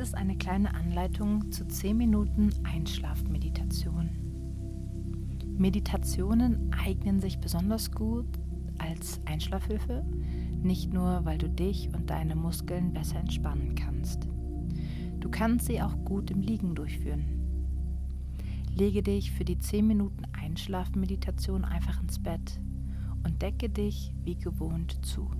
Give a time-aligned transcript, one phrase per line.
[0.00, 4.08] ist eine kleine Anleitung zu 10 Minuten Einschlafmeditation.
[5.58, 8.26] Meditationen eignen sich besonders gut
[8.78, 10.02] als Einschlafhilfe,
[10.62, 14.26] nicht nur weil du dich und deine Muskeln besser entspannen kannst.
[15.20, 17.24] Du kannst sie auch gut im Liegen durchführen.
[18.74, 22.58] Lege dich für die 10 Minuten Einschlafmeditation einfach ins Bett
[23.22, 25.30] und decke dich wie gewohnt zu.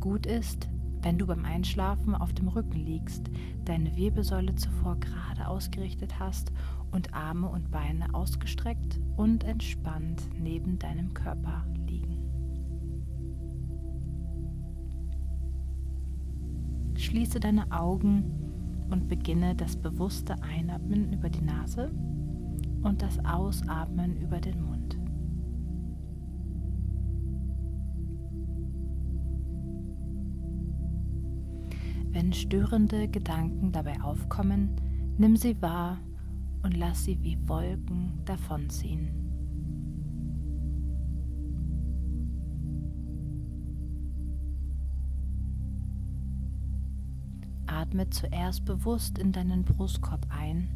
[0.00, 0.68] Gut ist,
[1.02, 3.30] wenn du beim Einschlafen auf dem Rücken liegst,
[3.64, 6.52] deine Wirbelsäule zuvor gerade ausgerichtet hast
[6.90, 12.18] und Arme und Beine ausgestreckt und entspannt neben deinem Körper liegen.
[16.96, 18.24] Schließe deine Augen
[18.90, 21.90] und beginne das bewusste Einatmen über die Nase
[22.82, 24.99] und das Ausatmen über den Mund.
[32.12, 34.74] Wenn störende Gedanken dabei aufkommen,
[35.16, 35.98] nimm sie wahr
[36.62, 39.20] und lass sie wie Wolken davonziehen.
[47.66, 50.68] Atme zuerst bewusst in deinen Brustkorb ein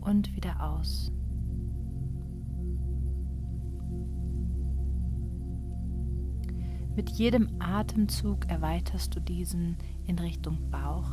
[0.00, 1.12] und wieder aus.
[6.96, 11.10] Mit jedem Atemzug erweiterst du diesen in Richtung Bauch,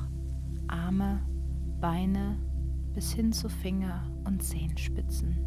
[0.67, 1.22] Arme,
[1.80, 2.38] Beine
[2.94, 5.38] bis hin zu Finger und Zehenspitzen.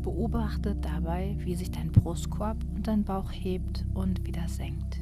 [0.00, 4.98] Beobachte dabei, wie sich dein Brustkorb und dein Bauch hebt und wieder senkt.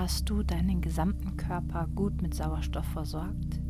[0.00, 3.60] Hast du deinen gesamten Körper gut mit Sauerstoff versorgt?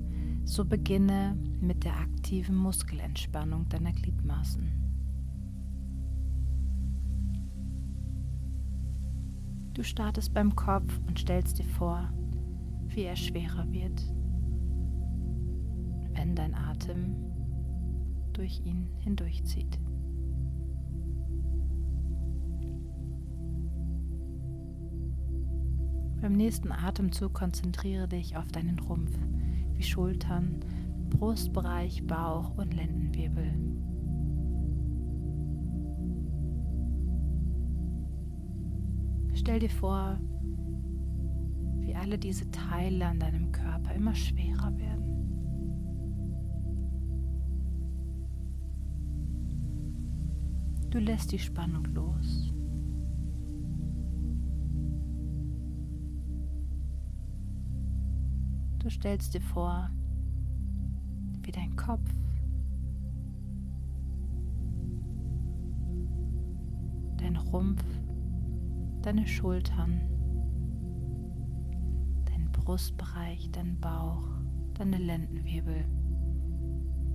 [0.45, 4.63] So beginne mit der aktiven Muskelentspannung deiner Gliedmaßen.
[9.75, 12.09] Du startest beim Kopf und stellst dir vor,
[12.87, 14.01] wie er schwerer wird,
[16.15, 17.17] wenn dein Atem
[18.35, 19.81] durch ihn hindurchzieht.
[26.21, 29.17] Beim nächsten Atemzug konzentriere dich auf deinen Rumpf,
[29.73, 30.61] wie Schultern,
[31.09, 33.55] Brustbereich, Bauch und Lendenwirbel.
[39.35, 40.21] Stell dir vor,
[41.79, 45.01] wie alle diese Teile an deinem Körper immer schwerer werden.
[50.91, 52.53] Du lässt die Spannung los.
[58.81, 59.91] Du stellst dir vor,
[61.43, 62.11] wie dein Kopf
[67.21, 67.85] dein Rumpf,
[69.03, 70.01] deine Schultern,
[72.25, 74.27] dein Brustbereich, dein Bauch,
[74.75, 75.85] deine Lendenwirbel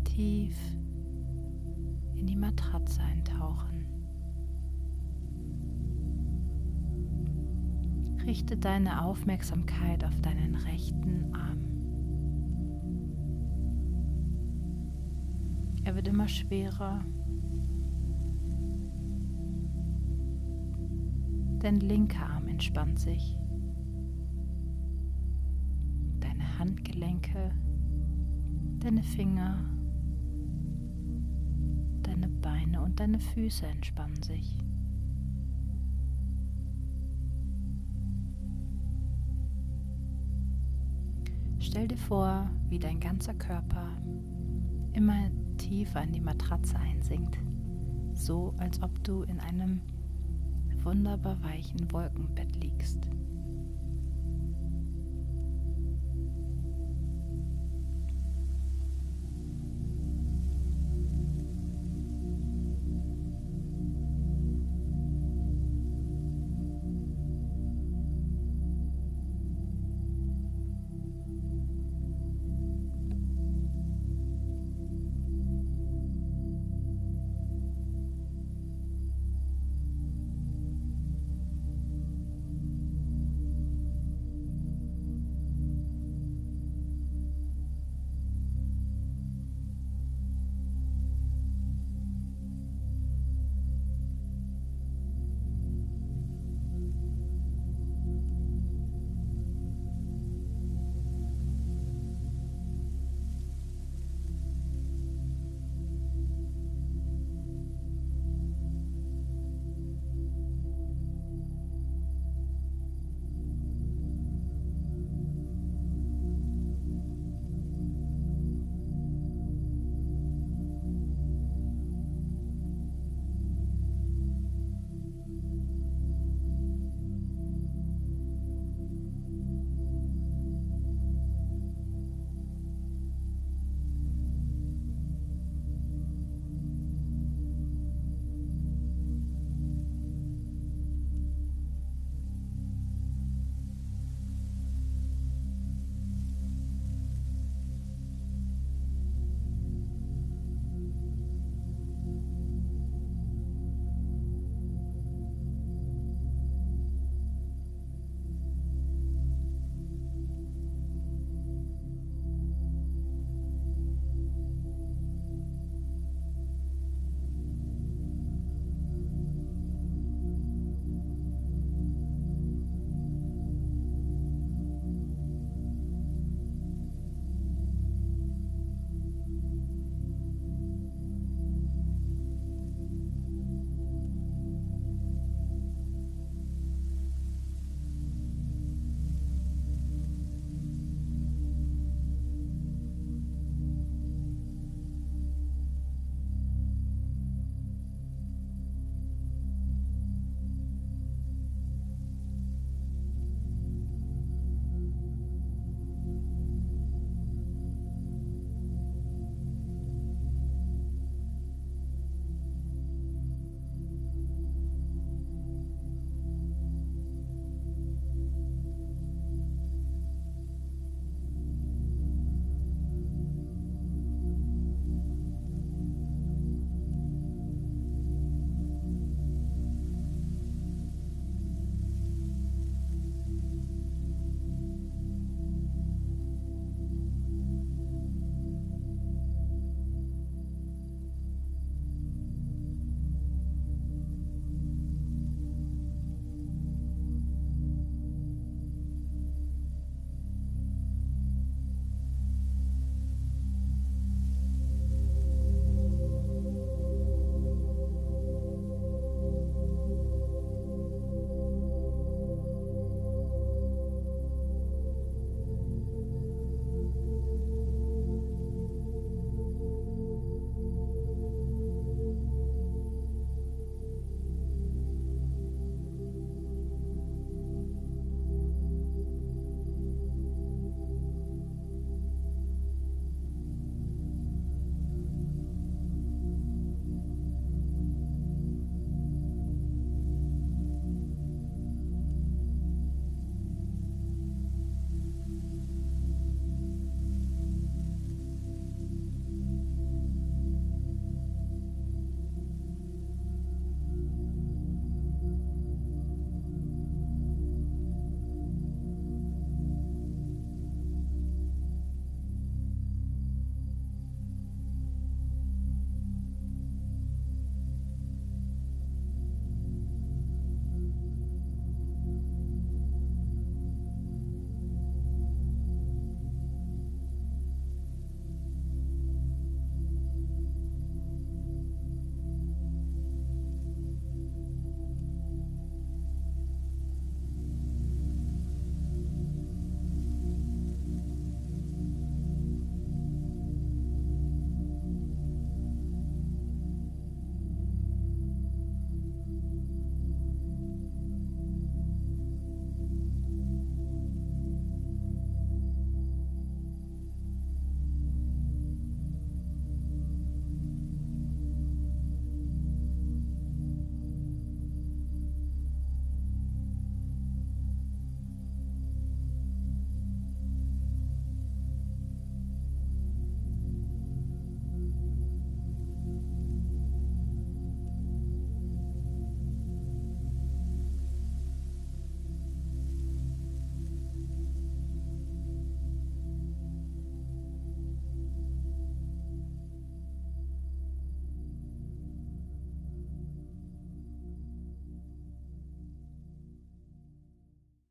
[0.03, 0.55] tief
[2.13, 3.84] in die Matratze eintauchen.
[8.35, 11.57] Richte deine Aufmerksamkeit auf deinen rechten Arm.
[15.85, 16.99] Er wird immer schwerer.
[21.59, 23.39] Dein linker Arm entspannt sich.
[26.19, 27.53] Deine Handgelenke,
[28.79, 29.63] deine Finger,
[32.03, 34.57] deine Beine und deine Füße entspannen sich.
[41.75, 43.89] Stell dir vor, wie dein ganzer Körper
[44.93, 47.37] immer tiefer in die Matratze einsinkt,
[48.13, 49.81] so als ob du in einem
[50.83, 53.09] wunderbar weichen Wolkenbett liegst.